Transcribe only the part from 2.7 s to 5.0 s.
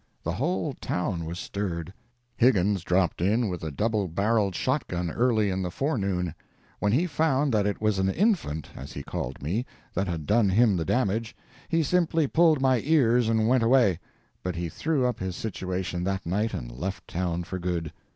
dropped in with a double barrelled shot